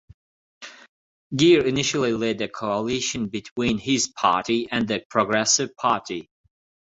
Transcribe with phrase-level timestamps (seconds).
[1.35, 6.27] Geir initially led a coalition between his party and the Progressive Party.